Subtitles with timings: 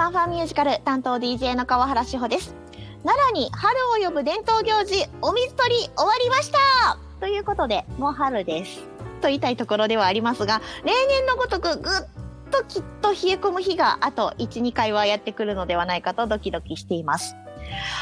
[0.00, 2.54] ファンファンミュージカル担当 DJ の川原志保です。
[3.04, 6.96] 奈良に春を呼ぶ伝統行事お水取り終わりました。
[7.20, 8.80] ということでもう春です。
[9.20, 11.92] と言いたいところではありますが例年のごとくぐっ
[12.50, 17.36] ときっと冷え込む日があと12回はやってくるのではないかとドキドキしています。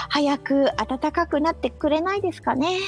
[0.08, 2.78] 早く暖かくなってくれないですかね。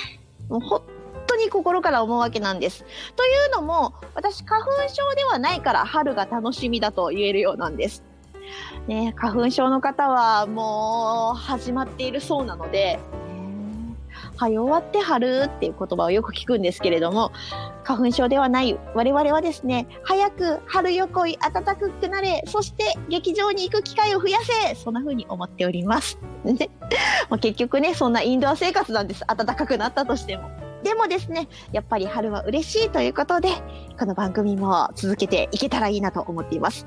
[0.48, 0.82] もう本
[1.26, 2.84] 当に心から思うわけなんです。
[3.16, 8.04] というのも私花粉症ではないから春が楽しみだと言えるようなんです。
[8.86, 12.98] ね、花粉症の方はもう始まっているそうなので、
[14.36, 17.32] 早終わって春っていう言葉をよく聞くんですけれども、
[17.84, 26.18] 花粉症ではない我々はですね、早く春横井暖かくなれ、そして劇場に行く機会を増やせ、そんな風に思っております。
[26.44, 26.70] ね、
[27.40, 29.24] 結局ね、そんなインドア生活なんです。
[29.26, 30.50] 暖かくなったとしても。
[30.82, 33.50] でもですね、やっぱり春は嬉しいということで、
[33.98, 36.86] この番組も続けていけたらいいなと思っています。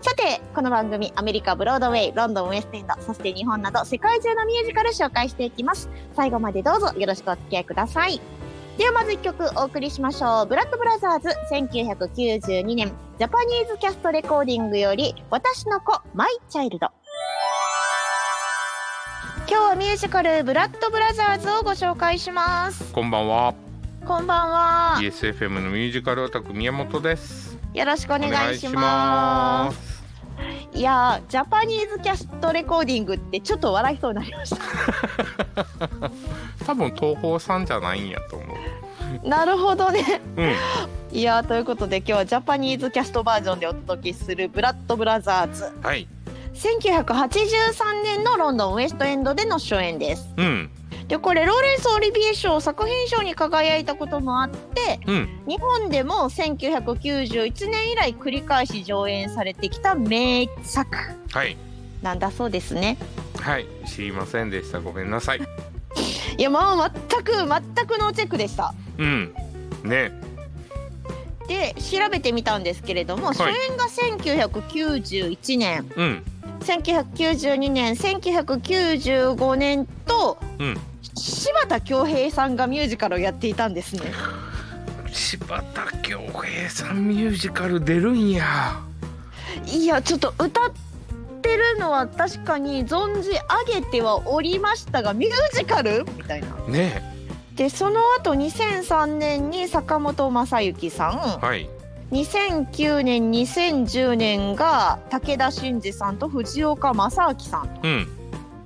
[0.00, 5.88] さて、この番組、アメリカ、ブロードウェイ、ロンドン、ウエストエンド、そして日本など世界中のミュージカル紹介していきます。
[6.14, 8.20] 最後までどうぞよろしくお付き合いください。
[8.78, 10.46] ではまず1曲お送りしましょう。
[10.46, 16.88] ブラッドブラザーズ1992年 Japanese Cast Recording より私の子 My Child。
[19.50, 22.92] 今日はミュージカルブラッドブラザーズをご紹介します。
[22.92, 23.54] こんばんは。
[24.06, 24.96] こんばんは。
[25.00, 27.47] ESFM のミュージカルオタク宮本です。
[27.74, 29.98] よろしくお願いします。
[30.74, 34.56] いや Japanese Cast Recording ってちょっと笑いそうになりました。
[36.64, 39.28] 多分東宝さんじゃないんやと思う。
[39.28, 40.54] なるほどね、うん、
[41.16, 45.72] いやということで今日は Japanese Cast Version でお届けするブラッドブラザーズ。
[45.82, 46.06] はい。
[46.54, 50.70] 1983年のロンドンウエストエンドでの初演です、うん、
[51.08, 60.86] でこれローレンス・オリビエ賞作品賞に輝いたこともあって、うん、日本でも1991年以来繰り返し上演されてきた名作
[62.02, 62.98] なんだそうですね。
[63.40, 63.66] はい。
[63.86, 64.80] 知りませんでした。
[64.80, 65.40] ごめんなさい。
[66.36, 68.74] いやまあ全く全くノーチェックでした。
[68.98, 69.34] うん。
[69.82, 70.12] ね。
[71.48, 76.22] で調べてみたんですけれども、はい、初演が1991年、うん、
[76.60, 80.78] 1992年1995年と、うん、
[81.18, 84.12] 柴田恭平さんがミュージカルをやっていたんですね。
[85.10, 88.80] 柴田恭平さんミュージカル出るんや。
[89.66, 90.72] いやちょっと歌っ
[91.42, 96.04] てるのは確かに存じ上げてはおりましたがミュージカル？
[96.16, 96.48] みたいな。
[96.68, 97.02] ね
[97.56, 101.68] でその後2003年に坂本昌行さん、はい、
[102.12, 108.17] 2009年2010年が武田真治さんと藤岡正明さん、うん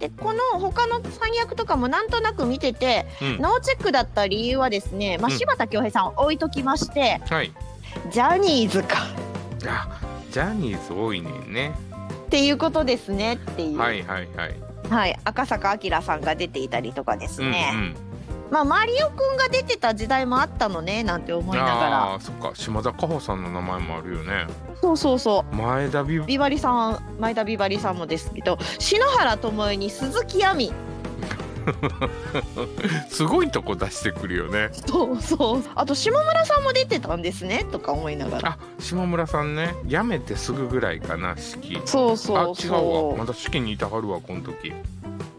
[0.03, 7.53] でこの他の三役とかもなんとなく見てて、うん、ノーチェックだった理由はですね、まあ、柴田恭平さん置いときまして、うん、はい、
[8.11, 8.99] ジャニーズか。
[9.65, 10.01] あ
[10.33, 11.73] ジャニーズ多いねんね。
[12.27, 13.79] っていうことですねっていう。
[13.79, 14.55] はいはいはい。
[14.91, 18.12] はい赤坂明さんが出ていたりとかですね、うんうん
[18.53, 22.15] まあ、マリオくんが出てた時代もあったのねなんて思いながら。
[22.17, 22.53] あそっか。
[22.55, 24.47] 島田果歩さんの名前もあるよね。
[24.83, 25.57] そうそうそう。
[25.57, 30.73] 前田美ビバリさん前田美バリさんもですけど篠原智恵に鈴木亜美。
[33.09, 34.69] すごいとこ出してくるよね。
[34.87, 35.63] そうそう。
[35.75, 38.49] あと下村さんも出てたんですねとか思いながら。
[38.51, 39.75] あ下村さんね。
[39.89, 41.81] やめてすぐぐらいかな式。
[41.87, 42.73] そうそうそう。
[42.75, 43.17] あ違うわ。
[43.17, 44.75] まだ式にいたはるわこの時。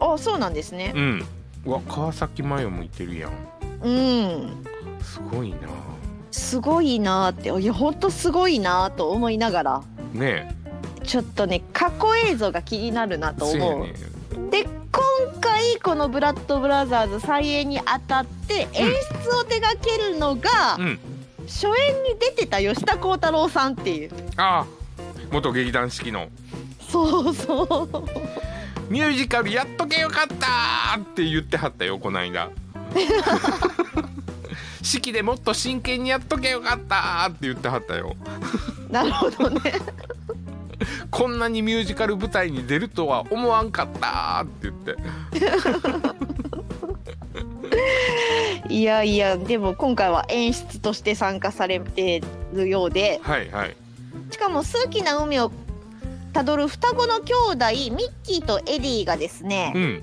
[0.00, 0.92] あそうなんですね。
[0.96, 1.26] うん
[1.64, 3.32] わ川崎麻世もいてるやん。
[3.82, 4.64] うん。
[5.02, 5.58] すごいな。
[6.30, 9.82] すごいなっていやほんとすごいなと思いながら。
[10.12, 10.54] ね
[11.04, 13.80] ちょっとね過去映像が気になるなと思う。
[13.80, 13.94] ね、
[14.50, 14.70] で今
[15.40, 18.90] 回この「ブラッドブラザーズ」再演にあたって演
[19.22, 20.98] 出を手掛けるのが、うん、
[21.46, 24.10] 初演に出てた吉田鋼太郎さんっていう。
[24.36, 24.66] ああ
[25.30, 26.28] 元劇団四季の。
[26.88, 27.88] そうそう
[28.88, 32.50] ミュージカルやっとけよかったって言ってはったよこないだ
[34.82, 38.14] 式でもっと真剣にやっとけよかったって言ってはったよ。
[38.90, 39.72] なるほどね。
[41.10, 44.96] こんなにミュージカル舞台に出るとは思わんかったって言って。
[48.68, 52.22] いやいやでも今回は演出として参加されて
[52.52, 53.76] るようで、はいはい、
[54.30, 55.50] しかも数奇な海を
[56.34, 60.02] たどる双子の兄弟ミッキーとエディがですね、うん、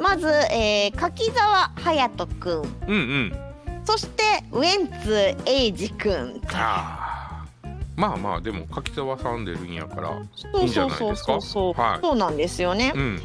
[0.00, 2.94] まず、えー、柿澤隼人君、うん。
[2.94, 3.32] うん、
[3.84, 4.22] そして
[4.52, 7.44] ウェンツ英二君あ
[7.96, 10.10] まあまあでも柿澤さん出るんやから
[10.60, 11.40] いいんじゃないですか？
[11.40, 13.20] そうそうなんですよね、うん、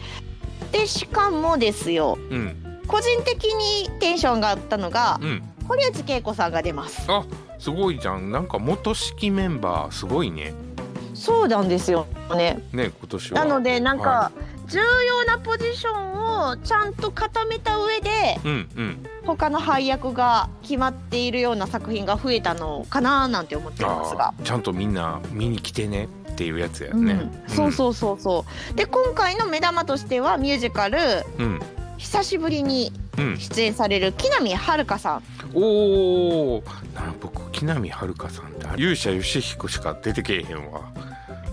[0.71, 7.05] でしかもですよ、うん、個人的にテンションがあったのが、うん、堀内恵子さんが出ます。
[7.09, 7.25] あ
[7.59, 8.31] すごいじゃん。
[8.31, 10.53] なんか元式メンバーすごいね
[11.17, 12.05] そうなんですよ
[12.35, 12.61] ね。
[12.71, 13.45] ね今年は。
[13.45, 14.31] なのでなんか、は
[14.67, 19.03] 重要なポジションをちゃんと固めた上でうんうん。
[19.25, 24.33] 他の配役が決まっているような作品が増えたのかななんて思っていますが。
[24.43, 28.75] ちゃんとみんな見に来てねっていうやつやね、うん、そうそうそうそう。
[28.75, 30.99] で今回の目玉としてはミュージカル
[31.39, 31.59] うん。
[31.97, 33.37] 久しぶりにうん。
[33.37, 35.23] 出演される木南遥さん。
[35.53, 36.63] おお
[36.93, 40.81] な僕木南遥さんって勇者ヨシヒコしか出てけえへんわ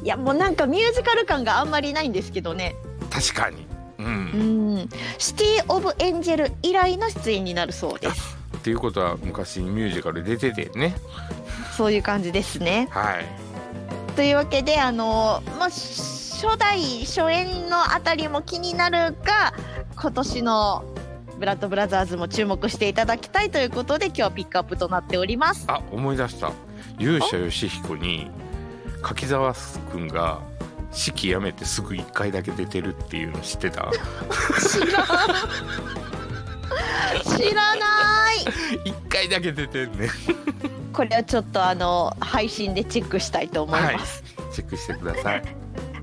[0.04, 2.76] いやもうなんかミュージカル感があんまりないんですけどね。
[3.10, 3.66] 確かに。
[3.98, 4.10] うん、う
[4.82, 4.88] ん。
[5.18, 8.36] シティ・オブ・エンジェル以来の出演になるそうです。
[8.58, 10.94] っていうことは昔ミュージカル出ててね。
[11.74, 12.86] そういう感じですね。
[12.90, 13.24] はい。
[14.14, 19.54] というわけであのまあ初代初演のあたりも気になるが
[19.96, 20.84] 今年の
[21.38, 25.64] ブラッドブラザーズも注目していただきたいということで今日はピックアップとなっております。
[25.68, 26.52] あ思い出した。
[26.98, 28.30] 勇者ヨシヒコに
[29.04, 29.54] 柿澤
[29.92, 30.40] 君が
[30.90, 33.90] 式辞めてすぐ1回だけ出てるっていうの知ってた？
[34.60, 34.88] 知らん
[37.38, 38.36] 知らない。
[38.86, 40.08] 1回だけ出てんね。
[40.92, 44.22] これはちょっとあの配信でチェックしたいと思います。
[44.52, 45.42] チェックしてください。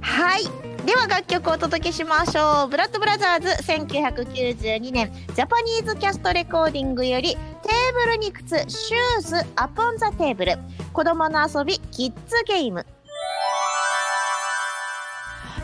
[0.01, 0.44] はい。
[0.85, 2.67] では楽曲をお届けしましょう。
[2.67, 10.57] ブラッドブラザーズ1992年 Japanese Cast Recording よりテーブルに靴 Shoes Upon the Table。
[10.91, 12.85] 子供の遊び Kids' Game。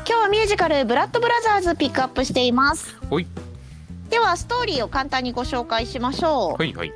[0.08, 2.96] 今日はミュージカルブラッドブラザーズピックアップしています。
[4.10, 6.62] ではストーリーを簡単にご紹介しましょう。
[6.62, 6.94] はいはい。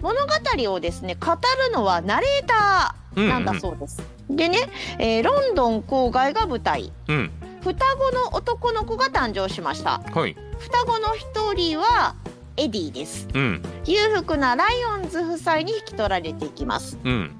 [0.00, 1.38] 物語をですね語る
[1.74, 4.00] のはナレーターなんだそうです、
[4.30, 4.58] でね、
[4.98, 6.92] えーロンドン郊外が舞台。
[7.08, 7.30] うん
[7.60, 10.02] 双子の男の子が誕生しました。
[10.12, 10.36] はい。
[10.58, 12.14] 双子の一人は
[12.56, 13.28] エディです。
[13.34, 13.62] うん。
[13.84, 16.98] 裕福なライオンズ夫妻に引き取られていきます。
[17.04, 17.30] うん。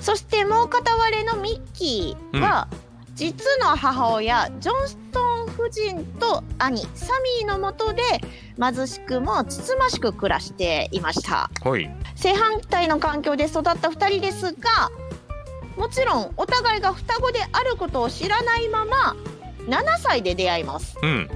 [0.00, 2.68] そしてもう片割れのミッキーは、
[3.14, 8.02] 実の母親ジョンストン夫人と兄サミーのもとで
[8.60, 11.50] 貧しくもつつましく暮らしていました。
[11.62, 11.90] はい。
[12.14, 14.90] 正反対の環境で育った2人ですが
[15.76, 19.16] もちろんお互いが双子であることを知らないまま
[19.66, 20.96] 7歳で出会います。
[21.02, 21.28] うん。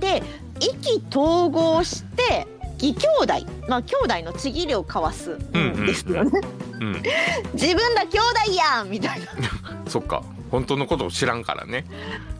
[0.00, 0.22] で
[0.60, 2.46] 意気投合して
[2.80, 3.46] 義兄弟。
[3.68, 6.40] まあ兄弟のちぎりを交わすんですよね、
[6.80, 7.02] うん。
[7.54, 9.26] 自分ら兄弟やんみたいな。
[9.88, 10.22] そっか。
[10.50, 11.84] 本当のことを知らんからね。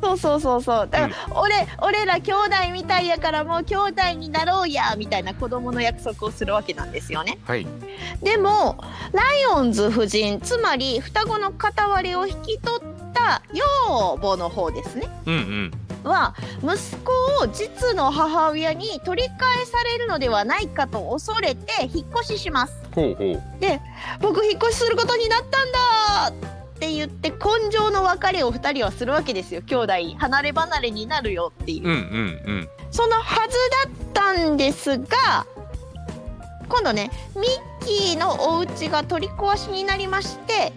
[0.00, 0.88] そうそうそうそう。
[0.88, 7.38] だから、俺俺ら兄弟みたいやからもう兄弟になろうやみたいな子供の約束をするわけなんですよね。
[7.44, 7.66] はい。
[8.22, 8.78] でも
[9.12, 12.85] ライオンズ夫人つまり双子の片割れを引き取っ
[13.16, 15.08] た養母の方ですね。
[15.26, 15.72] うんうん。
[16.04, 22.74] は息子を実の母親に取り返されるのではないかと恐れて引っ越しします。
[22.94, 23.42] ほうほう。
[24.20, 25.78] 僕引っ越しすることになったんだ
[26.28, 29.62] って言って根性の別れを2人はするわけですよ。
[29.62, 31.98] 兄弟離れ離れになるよっていう、うんうんう
[32.60, 32.68] ん。
[32.92, 33.56] そのはず
[34.14, 35.46] だったんですが
[36.68, 37.48] 今度ねミ
[37.82, 40.72] ッキーのお家が取り壊しになりまして、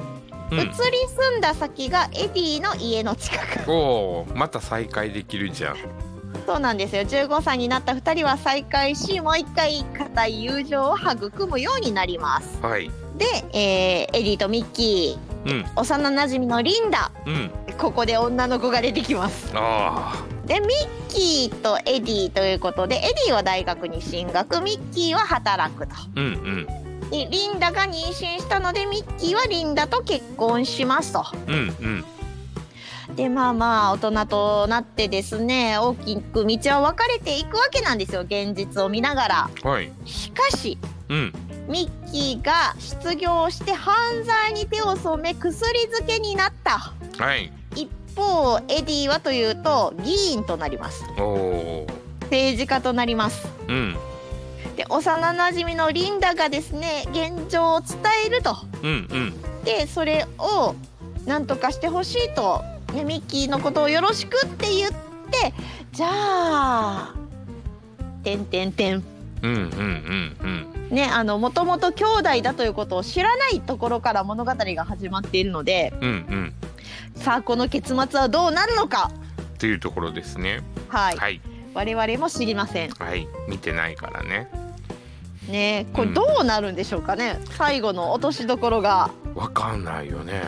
[0.52, 3.70] う移り住んだ先がエディの家の近く。
[3.70, 5.76] んおおまた再会できるじゃん。
[6.46, 7.04] そうなんですよ。
[7.04, 12.60] 15歳になった2人は再会しもう一回固い友情を育むようになります。
[12.62, 12.90] はい。
[13.18, 15.52] で、えーエディとミッキうん。
[15.62, 17.12] ー幼なじみのリンダ。
[17.26, 17.52] うん。
[17.78, 19.52] ここで女の子が出てきます。
[19.54, 20.70] あでミッ
[21.10, 25.94] キーとエディということでエディは大学に進学ミッキーは働くと。
[25.96, 26.66] あうんうん。
[26.66, 31.26] でリンダが妊娠したのでミッキーはリンダと結婚しますと。
[31.48, 33.16] うんうん。
[33.16, 39.50] でまあまあ大人となってですね大きく道は分かれていくわけなんですよ現実を見ながら。
[39.64, 39.92] はい。
[40.06, 40.78] しかし
[41.10, 41.34] うん。
[41.68, 46.94] ミッキーが失業して犯罪に手を染め薬漬けになった。
[47.18, 47.52] はい。
[47.76, 51.04] 一方エディはというと議員となります。
[52.24, 53.48] 政治家となります。
[53.68, 53.98] うん
[54.80, 58.56] で幼なじみのリンダがですね現状を伝えると。
[58.82, 59.64] うんうん。
[59.66, 60.74] でそれを
[61.26, 65.54] 何とかしてほしいと、ね、ミッキーのことをよろしくって言って
[65.92, 67.14] じゃあ
[68.24, 69.04] 「てんてんてん。
[69.42, 76.54] うんうんうんうん」ねあのもともと兄弟だということを知らないところから物語が始まっているのでうんうん。
[77.16, 79.12] さあこの結末はどうなるのか。
[79.56, 80.62] っていうところですね。
[80.88, 81.42] はい、はい。
[81.74, 82.92] 我々も知りません。
[82.92, 83.28] はい。
[83.50, 84.48] 見てないからね
[85.50, 85.88] ね。
[85.94, 86.14] これうん。
[86.14, 89.12] どうなるんでしょうかね、最後の落としどころが。
[89.36, 90.44] わかんないよね。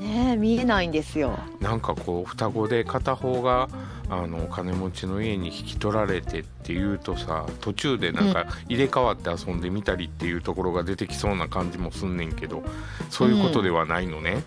[0.00, 1.38] ねえ見えないんですよ。
[1.60, 3.68] なんかこう双子で片方が
[4.08, 12.62] あの金持ちの家に引き取られてっていうとさ途中でなんか入れ替わって遊んでみたりっていうところが出てきそうな感じもすんねんけど
[13.10, 14.44] そういうことではないのね。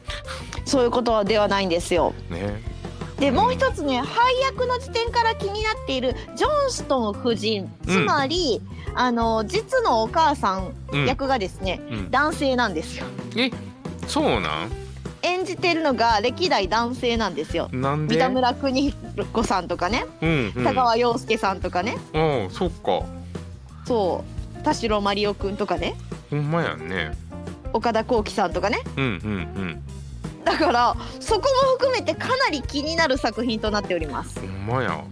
[0.65, 2.13] そういうことではないんですよ。
[2.29, 2.61] ね
[3.19, 7.69] でもう一つね配役の時点から気になっているジョンストン夫人。
[7.85, 8.61] つまり、
[8.95, 11.05] あの実のお母さんうん。
[11.05, 13.05] 役がですね、うん、男性なんですよ。
[13.35, 13.51] え
[14.07, 14.71] そうなん？
[15.21, 17.67] 演じてるのが歴代男性なんですよ。
[17.73, 18.15] なんで？
[18.15, 20.05] 三田村邦彦さんとかね。
[20.21, 20.63] うんうん。
[20.63, 23.03] 田川陽介さんとかね、うんそっか。
[23.85, 24.23] そ
[24.57, 24.63] う。
[24.63, 25.95] 田代真理夫くんとかね。
[26.29, 27.11] ほんまやんね。
[27.73, 28.79] 岡田幸輝さんとかね。
[28.95, 29.83] うんうん
[30.49, 31.45] だからそこも
[31.77, 34.39] 含めてかなり気になる作品となっております。
[34.39, 35.03] うんほんまや。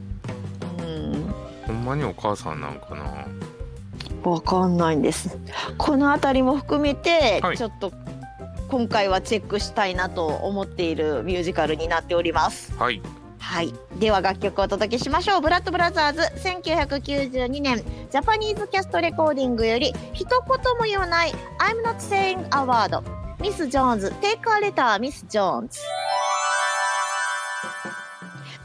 [0.80, 1.34] うん。
[1.68, 3.28] ほんまにお母さんなんかな。
[4.30, 5.38] わかんないんです。
[5.78, 7.58] この辺りも含めて、はい。
[7.58, 7.94] ちょっと
[8.70, 12.76] 今回はチェックしたいなと思っているミュージカルになっております。
[12.76, 13.00] はい。
[13.38, 13.74] はい。
[14.00, 15.42] では楽曲をお届けしましょう。
[15.42, 17.78] ブラッドブラザーズ1992年
[18.12, 25.80] Japanese Cast Recording より一言も言わない I'm not saying a word ミス・ジョーンズ Take a letter ミス・ジョーンズ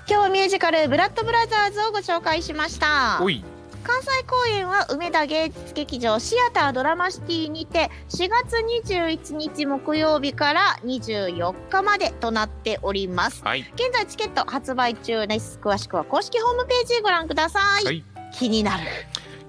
[0.09, 3.21] 今日はミュージカルブラッドブラザーズをご紹介しました。
[3.23, 3.45] おい。
[3.85, 8.57] 関西公演は梅田芸術劇場シアタードラマシティにて4月
[8.89, 13.45] 21日木曜日から24日までとなっております。
[13.45, 13.61] はい。
[13.75, 15.59] 現在チケット発売中です。
[15.63, 18.05] 詳しくは公式ホームページご覧ください、はい。
[18.33, 18.85] 気になる。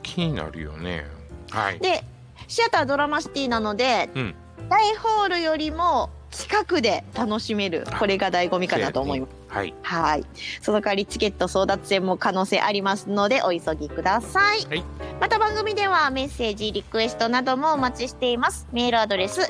[0.01, 1.05] 気になるよね。
[1.51, 1.79] はい。
[1.79, 2.03] で
[2.49, 4.35] シアタードラマシティなので、うん
[4.69, 7.85] 大ホールよりも近くで楽しめる。
[7.99, 9.42] これが醍醐味かなと思います。
[9.53, 10.25] はいはい。
[10.61, 14.65] その代わりチケット争奪戦も可能性ありますのでお急ぎください。
[14.65, 14.83] はい
[15.19, 18.67] また番組ではメッセージ、リクエストなどもお待ちしています。
[18.73, 19.41] メールアドレス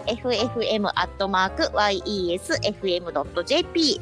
[2.63, 3.99] ffm.yesfm.jp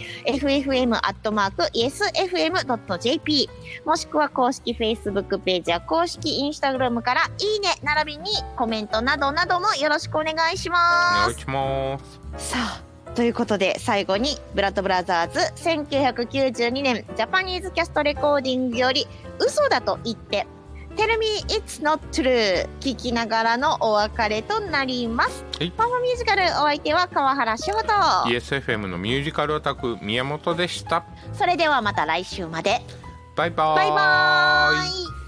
[2.16, 3.50] ffm.yesfm.jp
[3.86, 11.30] もしくは公式 Facebook ページや公式 Instagram からいいね並びにコメントなどなどもよろしくお願いしおます。
[11.30, 12.00] 願いしま
[12.38, 15.40] すさあということで最後にブラッドブラザーズ
[15.70, 19.06] 1992年ジャパニーズキャストレコーディングより
[19.40, 20.48] 嘘だと言って
[20.96, 25.46] 「Tell me it's not true」聞きながらのお別れとなります。
[25.58, 25.72] はい。
[25.72, 27.94] パフォミュージカルお相手は川原志穂と
[28.30, 31.04] ESFM のミュージカルオタク宮本でした。
[31.34, 32.82] それではまた来週まで。
[33.36, 35.21] バイバーバイバーイ